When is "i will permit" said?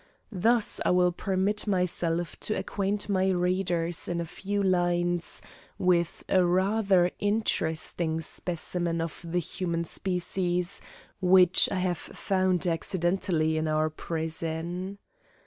0.83-1.67